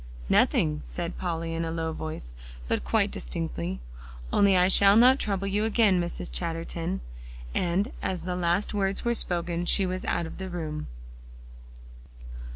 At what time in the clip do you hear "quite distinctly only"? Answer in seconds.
2.83-4.57